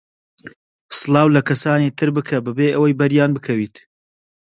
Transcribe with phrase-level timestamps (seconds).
[0.97, 3.75] سڵاو لە کەسانی تر بکە بەبێ ئەوەی بەریان بکەویت.